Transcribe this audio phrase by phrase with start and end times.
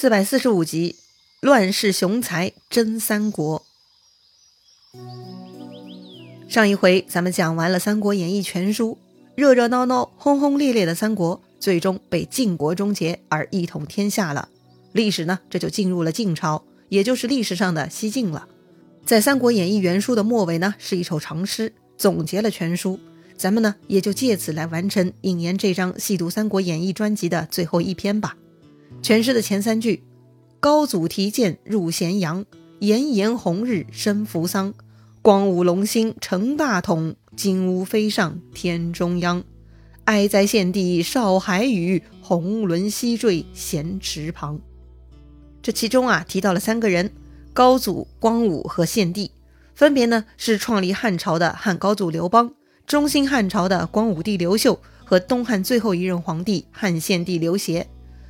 [0.00, 0.94] 四百四十五集，
[1.40, 3.66] 乱世雄才真三国。
[6.48, 8.96] 上一回咱们讲完了《三国演义》全书，
[9.34, 14.48] 热热闹闹、轰轰烈烈的三国，最终被晋国终结而一统天下了。
[14.92, 18.46] 历史呢，这就进入了晋朝，也就是历史上的西晋了。
[19.04, 23.00] 在《三国演义》原书的末尾呢，是一首长诗，总结了全书。
[23.36, 28.36] 咱们呢，也就借此来完成引言这张细读《三国演义》专辑的最后一篇吧。
[29.00, 30.02] 全诗的前三句
[30.60, 32.44] ：“高祖提剑入咸阳，
[32.80, 34.74] 炎炎红日生扶桑。
[35.22, 39.42] 光武隆兴成大统，金乌飞上天中央。
[40.04, 44.60] 哀哉献帝少海宇，红轮西坠咸池旁。”
[45.62, 47.10] 这其中啊，提到了三个人：
[47.52, 49.30] 高祖、光武和献帝，
[49.74, 52.52] 分别呢是创立汉朝的汉高祖刘邦，
[52.86, 57.86] 中兴汉朝的光武帝刘秀和东汉最后一任皇帝汉献帝刘协。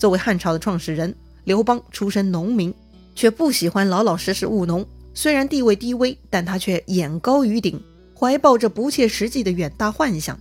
[0.00, 1.14] 作为汉朝的创始人，
[1.44, 2.72] 刘邦出身农民，
[3.14, 4.82] 却不喜欢老老实实务农。
[5.12, 7.78] 虽然地位低微，但他却眼高于顶，
[8.18, 10.40] 怀抱着不切实际的远大幻想。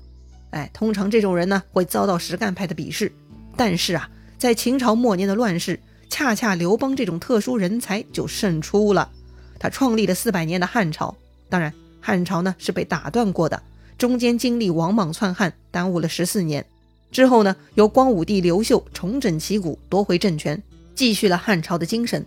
[0.51, 3.11] 哎，通常这种人呢，会遭到实干派的鄙视。
[3.57, 5.77] 但是啊，在秦朝末年的乱世，
[6.09, 9.11] 恰恰刘邦这种特殊人才就胜出了。
[9.59, 11.13] 他创立了四百年的汉朝，
[11.49, 13.61] 当然，汉朝呢是被打断过的，
[13.97, 16.66] 中间经历王莽篡汉，耽误了十四年。
[17.11, 20.61] 之后呢，由光武帝刘秀重整旗鼓，夺回政权，
[20.93, 22.25] 继续了汉朝的精神。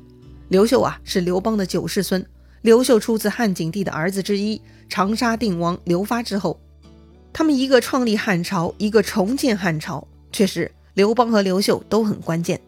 [0.49, 2.25] 刘秀啊，是刘邦的九世孙。
[2.63, 6.61] 刘秀出自汉景帝的儿子之一长沙定王刘发之后。
[7.33, 12.61] 他们一个创立汉朝，一个重建汉朝，确实，刘邦和刘秀都很关键。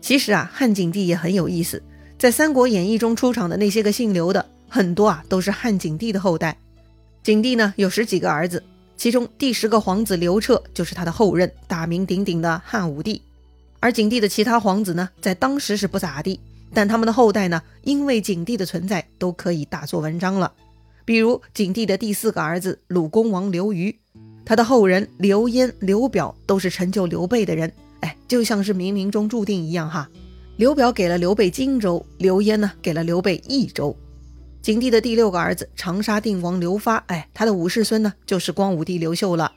[0.00, 1.82] 其实啊，汉景帝也很有意思，
[2.16, 6.56] 在《三国演义》中出场的那些个姓刘的，很多啊都是汉景帝的后代。
[7.22, 8.62] 景帝呢，有十几个儿子。
[8.96, 13.22] 其中第十个皇子刘彻就是他的后任，大名鼎鼎的汉武帝。
[13.78, 16.40] 而景帝的其他皇子呢，在当时是不咋地，
[16.72, 20.52] 但他们的后代呢，因为景帝的存在，都可以大做文章了。
[21.04, 23.96] 比如景帝的第四个儿子鲁恭王刘虞，
[24.44, 27.70] 他的后人刘焉、刘表都是成就刘备的人。
[28.00, 30.08] 哎，就像是冥冥中注定一样哈。
[30.56, 33.94] 刘表给了刘备荆州，刘焉呢给了刘备益州。
[34.66, 39.52] 景帝的第六个儿子长沙定王刘发，哎，他的五世孙呢就是光武帝刘秀了。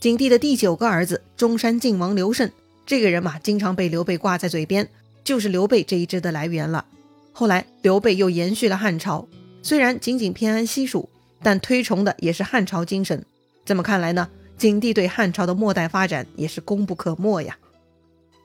[0.00, 2.50] 景帝的第九个儿子中山靖王刘胜，
[2.86, 4.88] 这个人嘛，经常被刘备挂在嘴边，
[5.22, 6.86] 就是刘备这一支的来源了。
[7.32, 9.28] 后来刘备又延续了汉朝，
[9.62, 11.10] 虽然仅仅偏安西蜀，
[11.42, 13.22] 但推崇的也是汉朝精神。
[13.66, 17.58] 这么看来呢，景帝对汉朝的末代发展也是功不可没呀。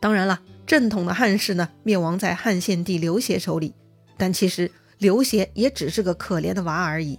[0.01, 3.73] 当然了，正统的汉室呢，灭亡在汉献帝刘协手里，
[4.17, 4.69] 但其实。
[4.99, 7.17] 刘协也只是个可怜的娃而已，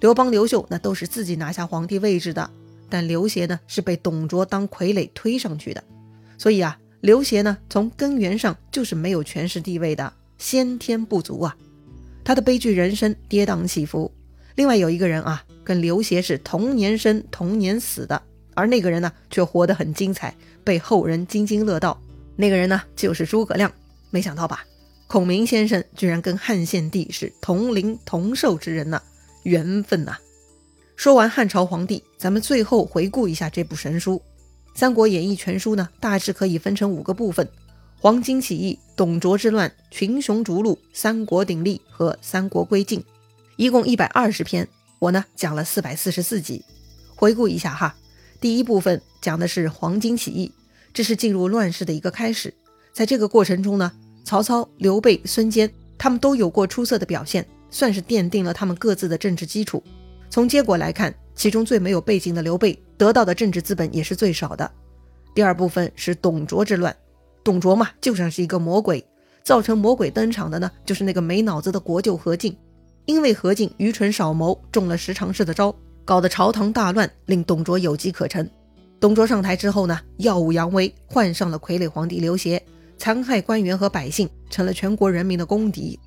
[0.00, 2.50] 刘邦、刘秀那都是自己拿下皇帝位置的，
[2.88, 5.84] 但刘协呢是被董卓当傀儡推上去的，
[6.38, 11.54] 所以啊，刘协呢从根源上就是没有权势地位的，先天不足啊，
[12.24, 14.10] 他的悲剧人生跌宕起伏。
[14.54, 18.22] 另外有一个人啊，跟刘协是同年生同年死的，
[18.54, 22.00] 而那个人呢却活得很精彩，被后人津津乐道。
[22.36, 23.70] 那个人呢就是诸葛亮，
[24.08, 24.64] 没想到吧？
[25.10, 29.02] 孔明先生居然跟汉献帝是同龄同寿之人呢，
[29.42, 30.16] 缘分呐！
[30.94, 34.22] 说完汉朝皇帝，咱们最后回顾一下这部神书
[34.78, 37.48] 《三国演义》全书呢，大致可以分成五个部分：
[37.98, 43.02] 黄巾起义、董卓之乱、群雄逐鹿、三国鼎立和三国归晋，
[43.56, 44.68] 一共一百二十篇。
[45.00, 46.64] 我呢讲了四百四十四集。
[47.16, 47.96] 回顾一下哈，
[48.40, 50.52] 第一部分讲的是黄巾起义，
[50.94, 52.54] 这是进入乱世的一个开始，
[52.92, 53.90] 在这个过程中呢。
[54.24, 59.82] 曹操、刘备、孙坚，他们都有过出色的表现，算是奠定了他们各自的政治基础。
[60.28, 64.70] 从结果来看，其中最没有背景的刘备得到的政治资本也是最少的。
[65.34, 66.94] 第二部分是董卓之乱，
[67.42, 69.04] 董卓嘛，就像是一个魔鬼，
[69.42, 72.56] 造成魔鬼登场的呢，就是那个没脑子的国舅何进。
[73.06, 78.48] 因为何进愚蠢少谋，中了十常侍的招，搞得朝堂大乱，令董卓有机可乘。
[79.00, 82.62] 董卓上台之后呢，耀武扬威，换上了傀儡皇帝刘协。
[83.00, 85.98] 残害官员和百姓，成了全国人民的公敌。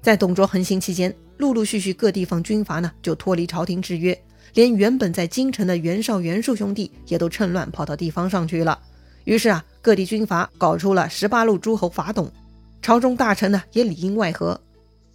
[0.00, 4.18] 在董卓横行期间，陆陆续续各地方军阀呢就脱离朝廷制约，
[4.54, 8.78] 连原本在京城的袁绍、袁术兄弟也都趁乱跑到地方上去了。
[9.24, 12.32] 于是啊，各地军阀搞出了十八路诸侯伐董，
[12.80, 14.58] 朝中大臣呢也里应外合。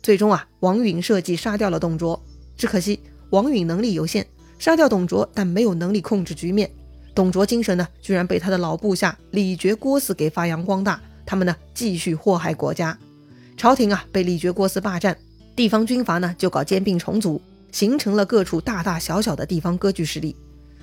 [0.04, 2.24] 最终啊，王允设计杀掉了董卓。
[2.56, 3.00] 只可惜
[3.32, 4.24] 王允能力有限，
[4.60, 6.70] 杀掉董卓，但没有能力控制局面。
[7.16, 11.02] 董卓精神呢，居然被他的老部下李傕、郭汜给发扬光大。
[11.26, 12.98] 他们呢继续祸害国家，
[13.58, 15.18] 朝廷啊被李傕郭汜霸占，
[15.56, 17.42] 地方军阀呢就搞兼并重组，
[17.72, 20.36] 形成了各处大大小小的地方割据势力。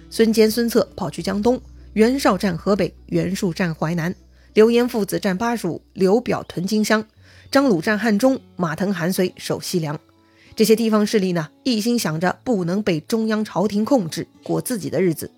[0.08, 1.60] 孙坚、孙策跑去江东，
[1.92, 4.14] 袁绍占河北，袁术占淮南，
[4.54, 7.04] 刘焉父子占巴蜀，刘表屯荆襄，
[7.50, 9.98] 张鲁占汉中，马腾、韩遂守西凉。
[10.56, 15.30] 这些地方势力呢，一心想着不能被中央朝廷控制，过自己的日子。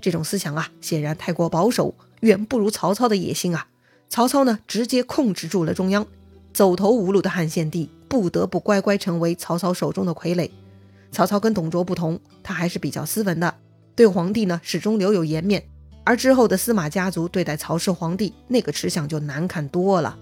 [0.00, 3.66] 这种思想啊，显然太过保守，远不如曹操的野心啊。
[4.08, 6.06] 曹操呢，直接控制住了中央，
[6.52, 10.50] 走投无路的汉献帝不得不乖乖成为曹操手中的傀儡。
[11.12, 13.54] 曹操跟董卓不同，他还是比较斯文的，
[13.94, 15.64] 对皇帝呢始终留有颜面。
[16.04, 20.16] 而之后的司马家族对待曹氏皇帝，那个吃相就难看多了。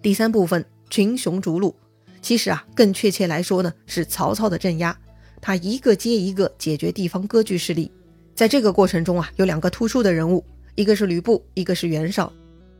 [0.00, 1.74] 第三部分，群雄逐鹿。
[2.20, 4.96] 其实啊，更确切来说呢，是曹操的镇压，
[5.40, 7.90] 他一个接一个解决地方割据势力。
[8.34, 10.44] 在这个过程中啊，有两个突出的人物，
[10.76, 12.32] 一个是吕布，一个是袁绍。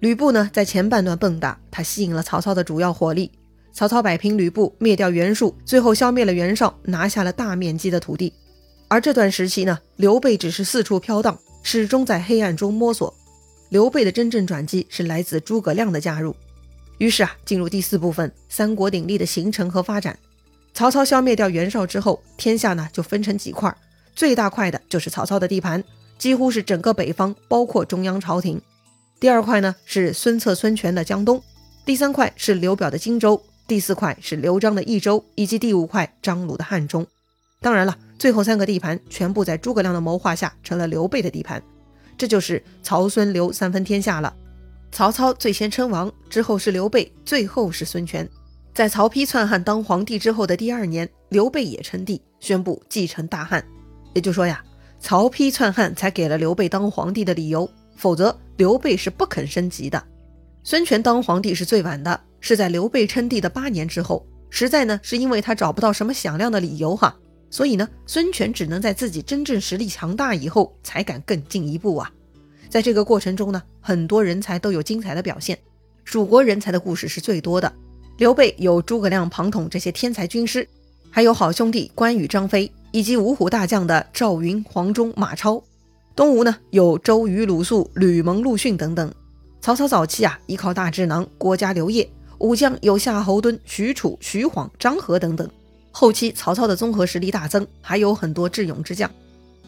[0.03, 3.31] 吕布呢，在前半段蹦跶，他吸引了曹操的主要火力。
[3.73, 8.33] 曹操摆平吕布，灭掉袁术，最后消灭了袁绍，拿下了大面积的土地。
[8.89, 13.15] 而这段时期呢，刘备只是四处飘荡，始终在黑暗中摸索。
[13.69, 16.35] 刘备的真正转机是来自诸葛亮的加入。
[16.99, 20.19] 于是啊，进入第四部分，三国鼎立的形成和发展。
[20.75, 23.73] 曹操消灭掉袁绍之后，天下呢就分成几块，
[24.17, 25.85] 最大块的就是曹操的地盘，
[26.19, 28.61] 几乎是整个北方，包括中央朝廷。
[29.23, 31.41] 第二块呢是孙策、孙权的江东，
[31.85, 37.07] 第三块是刘表的荆州，第四块是刘璋的益州，以及第五块张鲁的汉中。
[37.61, 41.63] 当然了，最后三个地盘全部在诸葛亮的谋划下成了刘备的地盘，
[42.19, 44.35] 这就是曹孙刘三分天下了。
[44.91, 48.29] 曹操最先称王，之后是刘备，最后是孙权。
[48.75, 53.65] 在曹丕篡汉当皇帝之后的第二年，刘备也称帝，宣布继承大汉。
[54.15, 54.65] 也就说呀，
[54.99, 57.71] 曹丕篡汉才给了刘备当皇帝的理由，
[58.03, 60.03] 否则刘备是不肯升级的。
[60.65, 64.27] 孙权当皇帝是最晚的，是在刘备称帝的八年之后。
[64.51, 67.17] 实在呢，是因为他找不到什么响亮的理由哈，
[67.49, 72.11] 所以呢，孙权只能在自己真正实力强大以后，才敢更进一步啊。
[72.69, 75.57] 在这个过程中呢，很多人才都有精彩的表现。
[76.05, 77.73] 蜀国人才的故事是最多的。
[78.19, 80.69] 刘备有诸葛亮、庞统这些天才军师，
[81.09, 85.63] 还有好兄弟关羽、张飞，以及五虎大将的赵云、黄忠、马超。
[86.15, 89.13] 东吴呢有周瑜、鲁肃、吕蒙、陆逊等等。
[89.61, 95.49] 曹操早期啊依靠大智囊郭嘉、刘烨，武将有夏侯惇、许褚、徐晃、张合等等。
[95.91, 99.11] 后期曹操的综合实力大增，还有很多智勇之将。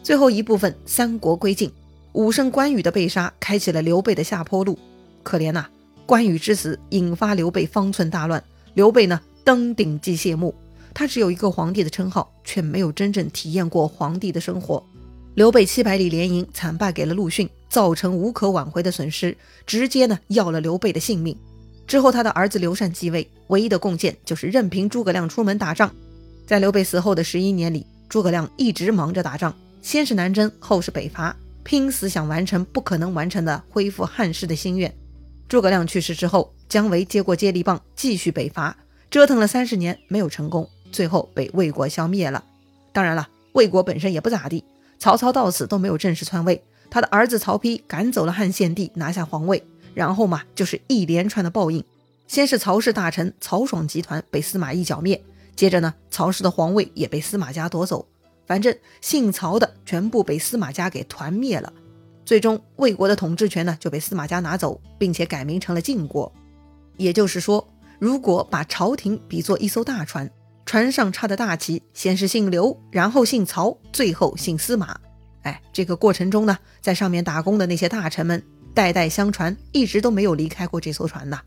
[0.03, 1.71] 最后一部分，三国归晋。
[2.13, 4.77] 武圣关羽的被杀，开启了刘备的下坡路。
[5.23, 5.65] 可怜呐，
[6.05, 8.43] 关羽之死引发刘备方寸大乱。
[8.75, 10.53] 刘备呢，登顶即谢幕。
[10.93, 14.85] 他只有一个皇帝的称号，却没有真正体验过皇帝的生活。
[15.35, 19.35] 刘备七百里连营，惨败给了陆逊，造成无可挽回的损失，
[19.67, 21.37] 直接呢要了刘备的性命。
[21.85, 25.93] 之后，他的儿子刘禅继位，唯一的贡献就是任凭诸葛亮出门打仗。
[26.47, 31.35] 在刘备死后的十一年里，诸葛亮一直忙着打仗，先是南征，后是北伐。
[31.65, 34.93] 拼死想完成不可能完成的恢复汉室的心愿。
[35.49, 38.77] 诸葛亮去世之后，姜维接过接力棒，继续北伐，
[39.11, 42.41] 折腾了三十年没有成功，最后被魏国消灭了。
[42.93, 44.63] 当然了，魏国本身也不咋地，
[45.05, 49.63] 曹操到死都没有正式篡位，他的儿子曹丕赶走了汉献帝，拿下皇位，
[49.93, 51.83] 然后嘛就是一连串的报应。
[52.25, 55.23] 先是曹氏大臣曹爽集团被司马懿剿灭，
[55.55, 58.03] 接着呢，曹氏的皇位也被司马家夺走。
[58.47, 61.71] 反正姓曹的全部被司马家给团灭了，
[62.25, 66.33] 最终魏国的统治权呢就被司马家拿走，并且改名成了晋国。
[66.97, 67.63] 也就是说，
[67.99, 70.27] 如果把朝廷比作一艘大船，
[70.65, 74.99] 船上插的大旗先是姓刘，然后姓曹，最后姓司马。
[75.43, 78.41] 哎，这个过程中呢，在上面打工的那些大臣们，
[78.73, 81.39] 代代相传，一直都没有离开过这艘船呐。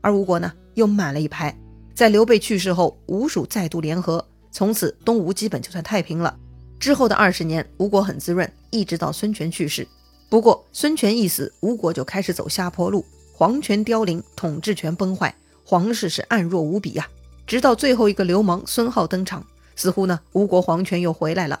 [0.00, 1.54] 而吴国呢，又满了一拍。
[1.94, 4.26] 在刘备去世后，吴蜀再度联合。
[4.50, 6.34] 从此，东吴基本就算太平了。
[6.80, 9.86] 之后的二十年，吴国很滋润，一直到孙权去世。
[10.30, 13.04] 不过，孙权一死，吴国就开始走下坡路，
[13.34, 15.34] 皇权凋零，统治权崩坏，
[15.66, 17.06] 皇室是暗弱无比呀。
[17.46, 19.44] 直到最后一个流氓孙浩登场，
[19.76, 21.60] 似乎呢，吴国皇权又回来了。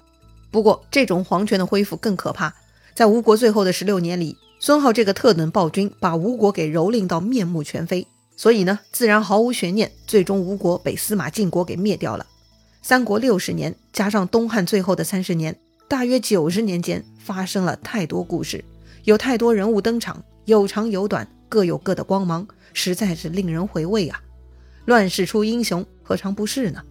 [0.50, 2.54] 不过，这种皇权的恢复更可怕。
[2.94, 12.24] 在吴国最后的十六年里，孙浩这个特等暴君把吴国给蹂躏到面目全非，所以呢，自然毫无悬念，最终吴国被司马晋国给灭掉了。
[12.82, 18.64] 三国六十年，加上东汉最后的三十年，大约九十年间发生了太多故事，
[19.02, 24.20] 有太多人物登场，有长有短，各有各的光芒，实在是令人回味啊！
[24.86, 26.82] 乱世出英雄，何尝不是呢？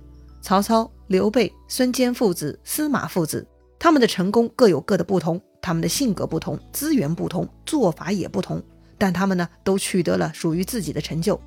[0.42, 3.48] 曹操、刘备、孙坚父子、司马父子，
[3.78, 8.62] 他们的成功各有各的不同，他们的性格不同，资源不同，做法也不同，
[8.98, 11.40] 但他们呢，都取得了属于自己的成就。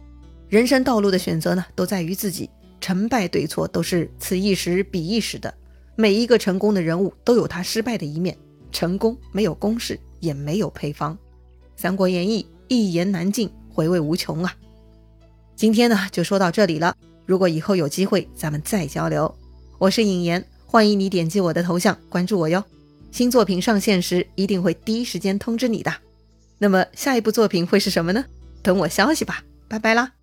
[0.48, 2.48] 人生道路的选择呢，都在于自己。
[2.80, 5.52] 成败对错都是此一时彼一时的，
[5.96, 8.36] 每一个成功的人物都有他失败的一面。
[8.70, 11.14] 成功没有公式，也没有配方。
[11.74, 14.54] 《三国演义》一言难尽，回味无穷啊。
[15.56, 16.94] 今天呢，就说到这里了。
[17.24, 19.34] 如果以后有机会，咱们再交流。
[19.78, 22.62] 我是尹岩，欢迎你点击我的头像关注我哟。
[23.10, 25.90] 新作品上线时，一定会第一时间通知你的。
[26.58, 28.22] 那么下一部作品会是什么呢？
[28.62, 29.42] 等我消息吧。
[29.66, 30.15] 拜拜啦。